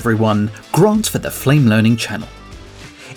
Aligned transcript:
everyone, 0.00 0.50
Grant 0.72 1.06
for 1.06 1.18
the 1.18 1.30
Flame 1.30 1.66
Learning 1.66 1.94
channel. 1.94 2.26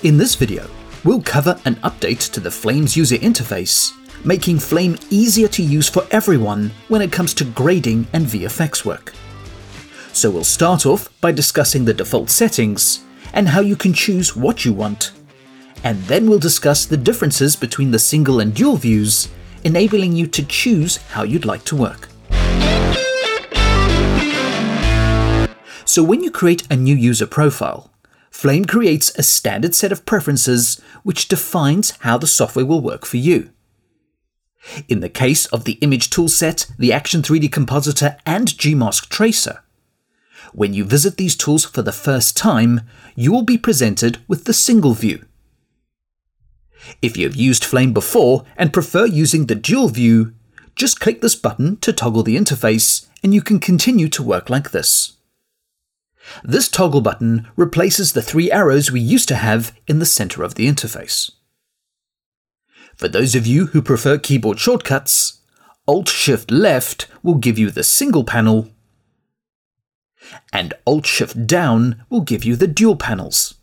In 0.04 0.18
this 0.18 0.36
video, 0.36 0.70
we'll 1.06 1.22
cover 1.22 1.58
an 1.64 1.76
update 1.76 2.30
to 2.34 2.42
the 2.42 2.52
Flame's 2.52 2.98
user 2.98 3.16
interface, 3.16 3.94
making 4.26 4.60
Flame 4.60 4.98
easier 5.10 5.48
to 5.48 5.64
use 5.64 5.88
for 5.88 6.06
everyone 6.12 6.72
when 6.90 7.02
it 7.02 7.10
comes 7.10 7.34
to 7.36 7.46
grading 7.46 8.06
and 8.12 8.26
VFX 8.26 8.84
work. 8.84 9.14
So 10.12 10.30
we'll 10.30 10.44
start 10.44 10.86
off 10.86 11.08
by 11.22 11.32
discussing 11.32 11.86
the 11.86 11.94
default 11.94 12.30
settings 12.30 13.06
and 13.32 13.48
how 13.48 13.62
you 13.62 13.78
can 13.78 13.94
choose 13.94 14.36
what 14.36 14.66
you 14.66 14.74
want. 14.74 15.14
And 15.86 16.04
then 16.04 16.30
we'll 16.30 16.38
discuss 16.38 16.86
the 16.86 16.98
differences 16.98 17.56
between 17.56 17.92
the 17.92 18.00
single 18.00 18.42
and 18.42 18.54
dual 18.54 18.76
views, 18.76 19.30
enabling 19.64 20.18
you 20.18 20.28
to 20.28 20.44
choose 20.44 20.98
how 20.98 21.24
you'd 21.24 21.46
like 21.46 21.64
to 21.64 21.78
work. 21.78 22.10
So 25.94 26.02
when 26.02 26.24
you 26.24 26.32
create 26.32 26.66
a 26.72 26.76
new 26.76 26.96
user 26.96 27.28
profile, 27.28 27.92
Flame 28.32 28.66
creates 28.66 29.14
a 29.16 29.22
standard 29.22 29.76
set 29.76 29.92
of 29.92 30.08
preferences 30.08 30.82
which 31.04 31.28
defines 31.28 31.92
how 32.00 32.18
the 32.18 32.26
software 32.26 32.66
will 32.66 32.82
work 32.82 33.06
for 33.06 33.18
you. 33.18 33.52
In 34.88 35.02
the 35.02 35.08
case 35.08 35.46
of 35.46 35.66
the 35.66 35.74
image 35.82 36.10
toolset, 36.10 36.76
the 36.78 36.92
Action 36.92 37.22
3D 37.22 37.52
Compositor, 37.52 38.18
and 38.26 38.48
Gmask 38.48 39.08
Tracer, 39.10 39.62
when 40.52 40.74
you 40.74 40.84
visit 40.84 41.18
these 41.18 41.36
tools 41.36 41.64
for 41.64 41.84
the 41.84 41.92
first 41.92 42.36
time, 42.36 42.82
you 43.14 43.32
will 43.32 43.44
be 43.44 43.60
presented 43.60 44.18
with 44.28 44.46
the 44.46 44.54
single 44.54 44.96
view. 44.96 45.24
If 47.04 47.18
you 47.18 47.28
have 47.28 47.36
used 47.36 47.64
Flame 47.64 47.94
before 47.94 48.46
and 48.58 48.74
prefer 48.74 49.06
using 49.06 49.46
the 49.46 49.54
dual 49.54 49.90
view, 49.90 50.34
just 50.76 51.00
click 51.00 51.22
this 51.22 51.36
button 51.36 51.78
to 51.82 51.94
toggle 51.94 52.24
the 52.24 52.36
interface 52.36 53.06
and 53.22 53.32
you 53.32 53.44
can 53.44 53.60
continue 53.60 54.08
to 54.08 54.24
work 54.24 54.50
like 54.50 54.72
this. 54.72 55.18
This 56.44 56.70
toggle 56.70 57.02
button 57.02 57.48
replaces 57.56 58.14
the 58.14 58.22
three 58.22 58.52
arrows 58.52 58.92
we 58.92 59.02
used 59.02 59.28
to 59.28 59.36
have 59.36 59.78
in 59.88 60.00
the 60.00 60.06
center 60.06 60.44
of 60.44 60.56
the 60.56 60.68
interface. 60.68 61.32
For 62.96 63.08
those 63.08 63.36
of 63.36 63.48
you 63.48 63.68
who 63.68 63.82
prefer 63.82 64.18
keyboard 64.18 64.60
shortcuts, 64.60 65.40
Alt-Shift-Left 65.88 67.08
will 67.24 67.36
give 67.36 67.60
you 67.60 67.70
the 67.70 67.84
single 67.84 68.24
panel, 68.24 68.70
and 70.54 70.74
Alt-Shift-Down 70.86 72.06
will 72.10 72.22
give 72.22 72.46
you 72.46 72.56
the 72.56 72.68
dual 72.68 72.96
panels. 72.96 73.56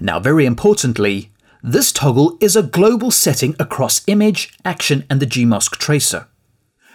Now 0.00 0.18
very 0.18 0.46
importantly, 0.46 1.30
this 1.62 1.92
toggle 1.92 2.38
is 2.40 2.56
a 2.56 2.62
global 2.62 3.10
setting 3.10 3.54
across 3.58 4.02
Image, 4.06 4.56
Action 4.64 5.04
and 5.10 5.20
the 5.20 5.26
Gmask 5.26 5.76
Tracer. 5.76 6.28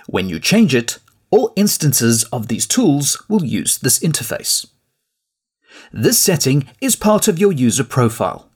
When 0.07 0.27
you 0.27 0.39
change 0.39 0.73
it, 0.73 0.97
all 1.31 1.53
instances 1.55 2.23
of 2.25 2.47
these 2.47 2.65
tools 2.65 3.23
will 3.27 3.43
use 3.43 3.77
this 3.77 3.99
interface. 3.99 4.65
This 5.91 6.19
setting 6.19 6.67
is 6.81 6.95
part 6.95 7.27
of 7.27 7.39
your 7.39 7.51
user 7.51 7.83
profile, 7.83 8.49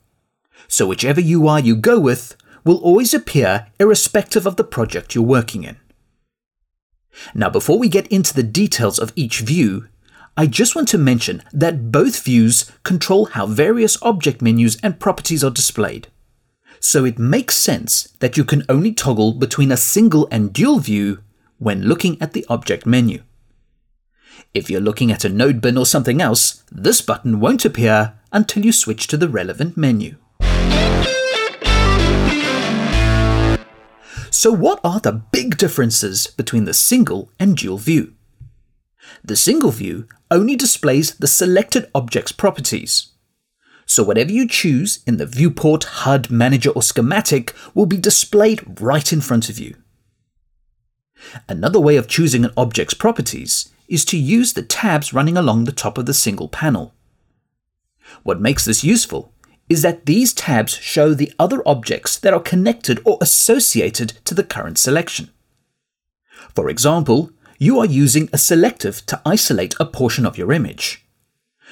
so 0.67 0.87
whichever 0.87 1.21
UI 1.21 1.61
you 1.61 1.75
go 1.75 1.99
with 1.99 2.35
will 2.63 2.77
always 2.77 3.13
appear 3.13 3.67
irrespective 3.79 4.45
of 4.45 4.55
the 4.55 4.63
project 4.63 5.13
you're 5.13 5.23
working 5.23 5.63
in. 5.63 5.77
Now 7.33 7.49
before 7.49 7.77
we 7.77 7.89
get 7.89 8.07
into 8.07 8.33
the 8.33 8.43
details 8.43 8.97
of 8.97 9.13
each 9.15 9.39
view, 9.41 9.87
I 10.35 10.47
just 10.47 10.75
want 10.75 10.87
to 10.89 10.97
mention 10.97 11.43
that 11.51 11.91
both 11.91 12.23
views 12.23 12.71
control 12.83 13.25
how 13.25 13.45
various 13.45 14.01
object 14.01 14.41
menus 14.41 14.77
and 14.81 14.99
properties 14.99 15.43
are 15.43 15.51
displayed. 15.51 16.07
So 16.79 17.05
it 17.05 17.19
makes 17.19 17.55
sense 17.55 18.09
that 18.19 18.35
you 18.35 18.43
can 18.43 18.63
only 18.67 18.93
toggle 18.93 19.33
between 19.33 19.71
a 19.71 19.77
single 19.77 20.27
and 20.31 20.51
dual 20.51 20.79
view 20.79 21.19
when 21.63 21.83
looking 21.83 22.21
at 22.21 22.33
the 22.33 22.45
object 22.49 22.85
menu. 22.85 23.23
If 24.53 24.69
you're 24.69 24.81
looking 24.81 25.11
at 25.11 25.25
a 25.25 25.29
node 25.29 25.61
bin 25.61 25.77
or 25.77 25.85
something 25.85 26.21
else, 26.21 26.63
this 26.71 27.01
button 27.01 27.39
won't 27.39 27.65
appear 27.65 28.13
until 28.31 28.65
you 28.65 28.71
switch 28.71 29.07
to 29.07 29.17
the 29.17 29.29
relevant 29.29 29.77
menu. 29.77 30.17
So 34.29 34.51
what 34.51 34.81
are 34.83 34.99
the 34.99 35.21
big 35.31 35.57
differences 35.57 36.27
between 36.27 36.65
the 36.65 36.73
single 36.73 37.29
and 37.39 37.55
dual 37.55 37.77
view? 37.77 38.13
The 39.23 39.35
single 39.35 39.71
view 39.71 40.07
only 40.29 40.55
displays 40.55 41.15
the 41.15 41.27
selected 41.27 41.89
object's 41.95 42.31
properties. 42.31 43.13
So 43.85 44.03
whatever 44.03 44.31
you 44.31 44.47
choose 44.47 45.03
in 45.05 45.17
the 45.17 45.25
viewport, 45.25 45.83
HUD, 45.83 46.29
manager 46.29 46.71
or 46.71 46.81
schematic 46.81 47.53
will 47.73 47.85
be 47.85 47.97
displayed 47.97 48.81
right 48.81 49.13
in 49.13 49.21
front 49.21 49.49
of 49.49 49.59
you. 49.59 49.75
Another 51.47 51.79
way 51.79 51.95
of 51.95 52.07
choosing 52.07 52.45
an 52.45 52.51
object's 52.57 52.93
properties 52.93 53.69
is 53.87 54.05
to 54.05 54.17
use 54.17 54.53
the 54.53 54.63
tabs 54.63 55.13
running 55.13 55.37
along 55.37 55.63
the 55.63 55.71
top 55.71 55.97
of 55.97 56.05
the 56.05 56.13
single 56.13 56.47
panel. 56.47 56.93
What 58.23 58.41
makes 58.41 58.65
this 58.65 58.83
useful 58.83 59.31
is 59.69 59.81
that 59.81 60.05
these 60.05 60.33
tabs 60.33 60.73
show 60.73 61.13
the 61.13 61.31
other 61.39 61.61
objects 61.67 62.17
that 62.19 62.33
are 62.33 62.39
connected 62.39 62.99
or 63.05 63.17
associated 63.21 64.13
to 64.25 64.33
the 64.33 64.43
current 64.43 64.77
selection. 64.77 65.29
For 66.53 66.69
example, 66.69 67.31
you 67.57 67.79
are 67.79 67.85
using 67.85 68.29
a 68.33 68.37
selective 68.37 69.05
to 69.05 69.21
isolate 69.25 69.75
a 69.79 69.85
portion 69.85 70.25
of 70.25 70.37
your 70.37 70.51
image. 70.51 71.05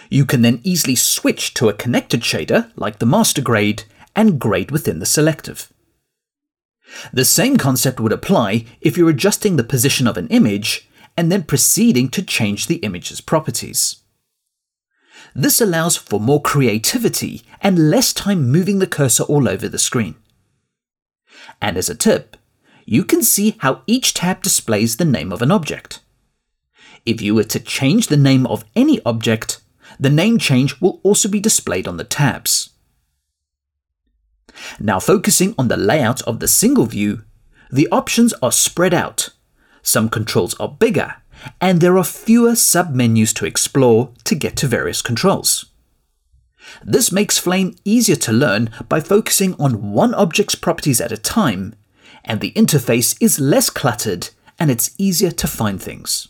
You 0.10 0.26
can 0.26 0.42
then 0.42 0.62
easily 0.64 0.96
switch 0.96 1.54
to 1.56 1.70
a 1.70 1.74
connected 1.74 2.22
shader, 2.22 2.72
like 2.76 3.00
the 3.00 3.06
master 3.06 3.42
grade, 3.42 3.84
and 4.16 4.40
grade 4.40 4.72
within 4.72 5.00
the 5.00 5.06
selective. 5.06 5.72
The 7.14 7.26
same 7.26 7.58
concept 7.58 8.00
would 8.00 8.12
apply 8.12 8.66
if 8.82 8.98
you're 8.98 9.10
adjusting 9.10 9.56
the 9.56 9.64
position 9.64 10.08
of 10.08 10.18
an 10.18 10.28
image 10.28 10.90
and 11.18 11.32
then 11.32 11.44
proceeding 11.44 12.10
to 12.10 12.24
change 12.24 12.68
the 12.68 12.78
image's 12.78 13.22
properties. 13.22 13.98
This 15.34 15.62
allows 15.62 15.98
for 15.98 16.20
more 16.20 16.42
creativity 16.42 17.44
and 17.62 17.90
less 17.90 18.12
time 18.14 18.50
moving 18.50 18.80
the 18.80 18.88
cursor 18.88 19.24
all 19.24 19.48
over 19.48 19.70
the 19.70 19.80
screen. 19.80 20.16
And 21.62 21.78
as 21.78 21.90
a 21.90 21.96
tip, 21.96 22.38
you 22.86 23.04
can 23.04 23.24
see 23.24 23.56
how 23.60 23.84
each 23.88 24.14
tab 24.14 24.42
displays 24.42 24.98
the 24.98 25.06
name 25.06 25.32
of 25.32 25.42
an 25.42 25.52
object. 25.52 26.02
If 27.06 27.22
you 27.22 27.36
were 27.36 27.46
to 27.46 27.60
change 27.60 28.08
the 28.08 28.18
name 28.18 28.46
of 28.48 28.66
any 28.76 29.02
object, 29.06 29.62
the 30.00 30.10
name 30.10 30.38
change 30.38 30.80
will 30.82 31.00
also 31.04 31.30
be 31.30 31.40
displayed 31.40 31.88
on 31.88 31.98
the 31.98 32.04
tabs. 32.04 32.72
Now 34.80 35.00
focusing 35.00 35.56
on 35.58 35.68
the 35.68 35.78
layout 35.78 36.22
of 36.24 36.40
the 36.40 36.48
single 36.48 36.86
view, 36.86 37.24
the 37.72 37.88
options 37.92 38.34
are 38.42 38.52
spread 38.52 38.94
out. 38.94 39.30
Some 39.82 40.10
controls 40.10 40.54
are 40.60 40.70
bigger, 40.70 41.16
and 41.60 41.82
there 41.82 41.98
are 41.98 42.04
fewer 42.04 42.52
submenus 42.52 43.34
to 43.36 43.46
explore 43.46 44.12
to 44.26 44.36
get 44.36 44.56
to 44.58 44.68
various 44.68 45.02
controls. 45.02 45.66
This 46.84 47.12
makes 47.12 47.38
Flame 47.38 47.76
easier 47.84 48.16
to 48.18 48.32
learn 48.32 48.70
by 48.88 49.00
focusing 49.00 49.56
on 49.56 49.92
one 49.92 50.14
object's 50.14 50.56
properties 50.56 51.02
at 51.02 51.12
a 51.12 51.18
time, 51.18 51.76
and 52.24 52.40
the 52.40 52.52
interface 52.54 53.16
is 53.20 53.40
less 53.40 53.70
cluttered 53.70 54.30
and 54.60 54.70
it's 54.70 54.92
easier 54.98 55.32
to 55.32 55.48
find 55.48 55.82
things. 55.82 56.28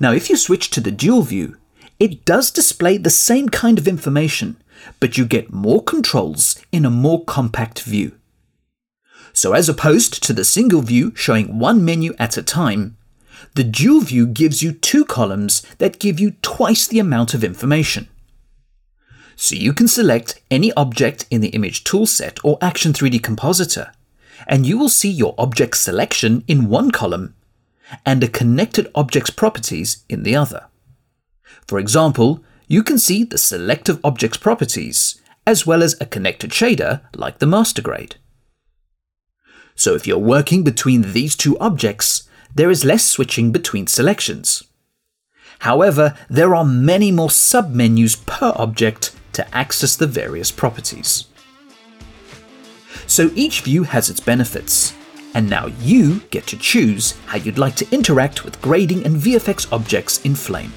Now, 0.00 0.12
if 0.12 0.30
you 0.30 0.36
switch 0.36 0.70
to 0.70 0.80
the 0.80 0.90
dual 0.90 1.22
view, 1.22 1.56
it 1.98 2.24
does 2.24 2.50
display 2.50 2.96
the 2.96 3.10
same 3.10 3.48
kind 3.48 3.78
of 3.78 3.88
information, 3.88 4.56
but 5.00 5.18
you 5.18 5.24
get 5.24 5.52
more 5.52 5.82
controls 5.82 6.62
in 6.70 6.84
a 6.84 6.90
more 6.90 7.24
compact 7.24 7.82
view. 7.82 8.12
So 9.32 9.52
as 9.52 9.68
opposed 9.68 10.22
to 10.24 10.32
the 10.32 10.44
single 10.44 10.82
view 10.82 11.12
showing 11.14 11.58
one 11.58 11.84
menu 11.84 12.14
at 12.18 12.36
a 12.36 12.42
time, 12.42 12.96
the 13.54 13.64
dual 13.64 14.00
view 14.00 14.26
gives 14.26 14.62
you 14.62 14.72
two 14.72 15.04
columns 15.04 15.62
that 15.78 15.98
give 15.98 16.20
you 16.20 16.32
twice 16.42 16.86
the 16.86 16.98
amount 16.98 17.34
of 17.34 17.44
information. 17.44 18.08
So 19.36 19.54
you 19.54 19.72
can 19.72 19.86
select 19.86 20.40
any 20.50 20.72
object 20.72 21.26
in 21.30 21.40
the 21.40 21.50
image 21.50 21.84
toolset 21.84 22.40
or 22.42 22.58
Action 22.60 22.92
3D 22.92 23.22
Compositor, 23.22 23.92
and 24.46 24.66
you 24.66 24.78
will 24.78 24.88
see 24.88 25.10
your 25.10 25.34
object 25.38 25.76
selection 25.76 26.44
in 26.48 26.68
one 26.68 26.90
column 26.90 27.34
and 28.04 28.20
the 28.20 28.28
connected 28.28 28.90
object's 28.94 29.30
properties 29.30 30.04
in 30.08 30.22
the 30.22 30.34
other. 30.34 30.66
For 31.68 31.78
example, 31.78 32.42
you 32.66 32.82
can 32.82 32.98
see 32.98 33.24
the 33.24 33.36
selective 33.36 34.00
object's 34.02 34.38
properties, 34.38 35.20
as 35.46 35.66
well 35.66 35.82
as 35.82 35.94
a 36.00 36.06
connected 36.06 36.50
shader 36.50 37.02
like 37.14 37.38
the 37.38 37.46
master 37.46 37.82
grade. 37.82 38.16
So 39.74 39.94
if 39.94 40.06
you're 40.06 40.18
working 40.18 40.64
between 40.64 41.12
these 41.12 41.36
two 41.36 41.58
objects, 41.58 42.28
there 42.54 42.70
is 42.70 42.86
less 42.86 43.04
switching 43.04 43.52
between 43.52 43.86
selections. 43.86 44.64
However, 45.60 46.16
there 46.30 46.54
are 46.54 46.64
many 46.64 47.12
more 47.12 47.28
submenus 47.28 48.16
per 48.26 48.52
object 48.56 49.14
to 49.34 49.54
access 49.54 49.94
the 49.94 50.06
various 50.06 50.50
properties. 50.50 51.26
So 53.06 53.30
each 53.34 53.60
view 53.60 53.82
has 53.82 54.08
its 54.08 54.20
benefits, 54.20 54.94
and 55.34 55.48
now 55.48 55.66
you 55.80 56.20
get 56.30 56.46
to 56.48 56.58
choose 56.58 57.12
how 57.26 57.36
you'd 57.36 57.58
like 57.58 57.76
to 57.76 57.90
interact 57.94 58.44
with 58.44 58.60
grading 58.62 59.04
and 59.04 59.16
VFX 59.16 59.70
objects 59.72 60.24
in 60.24 60.34
Flame. 60.34 60.72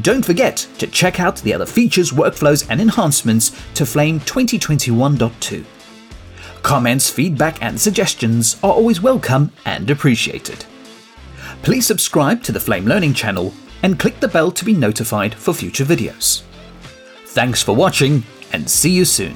Don't 0.00 0.24
forget 0.24 0.66
to 0.78 0.86
check 0.86 1.20
out 1.20 1.36
the 1.36 1.54
other 1.54 1.66
features, 1.66 2.12
workflows, 2.12 2.66
and 2.68 2.80
enhancements 2.80 3.50
to 3.74 3.86
Flame 3.86 4.20
2021.2. 4.20 5.64
Comments, 6.62 7.10
feedback, 7.10 7.62
and 7.62 7.80
suggestions 7.80 8.56
are 8.62 8.72
always 8.72 9.00
welcome 9.00 9.52
and 9.64 9.90
appreciated. 9.90 10.64
Please 11.62 11.86
subscribe 11.86 12.42
to 12.42 12.52
the 12.52 12.60
Flame 12.60 12.86
Learning 12.86 13.14
channel 13.14 13.54
and 13.82 13.98
click 13.98 14.18
the 14.20 14.28
bell 14.28 14.50
to 14.50 14.64
be 14.64 14.74
notified 14.74 15.34
for 15.34 15.54
future 15.54 15.84
videos. 15.84 16.42
Thanks 17.26 17.62
for 17.62 17.74
watching 17.74 18.24
and 18.52 18.68
see 18.68 18.90
you 18.90 19.04
soon. 19.04 19.34